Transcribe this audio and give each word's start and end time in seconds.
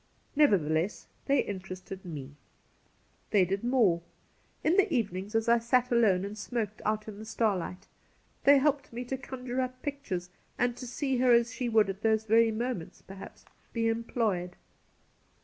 Nevertheless, 0.35 1.05
they 1.27 1.41
interested 1.41 2.03
me. 2.03 2.31
They 3.29 3.45
Cassidy 3.45 3.67
147 3.69 3.69
did 3.69 3.71
more. 3.71 4.01
In 4.63 4.75
the 4.77 4.91
evenings, 4.91 5.35
as 5.35 5.47
I 5.47 5.59
sat 5.59 5.91
alone 5.91 6.25
and 6.25 6.35
smoked 6.35 6.81
out 6.83 7.07
in 7.07 7.19
the 7.19 7.23
starlight 7.23 7.85
they 8.43 8.57
helped 8.57 8.91
me 8.91 9.05
to 9.05 9.15
conjure 9.15 9.61
up 9.61 9.79
pictures 9.83 10.31
and 10.57 10.75
to 10.77 10.87
see 10.87 11.17
her 11.17 11.31
as 11.31 11.53
she 11.53 11.69
would 11.69 11.87
at 11.87 12.01
those 12.01 12.23
very 12.25 12.49
moments, 12.51 13.03
perhaps, 13.03 13.45
be 13.73 13.87
employed. 13.89 14.55